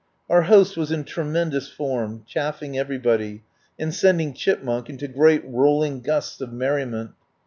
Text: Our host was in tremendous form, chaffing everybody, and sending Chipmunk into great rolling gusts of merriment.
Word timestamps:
Our 0.31 0.41
host 0.41 0.77
was 0.77 0.91
in 0.91 1.03
tremendous 1.03 1.67
form, 1.69 2.23
chaffing 2.25 2.75
everybody, 2.75 3.43
and 3.77 3.93
sending 3.93 4.33
Chipmunk 4.33 4.89
into 4.89 5.07
great 5.07 5.43
rolling 5.45 6.01
gusts 6.01 6.41
of 6.41 6.51
merriment. 6.51 7.11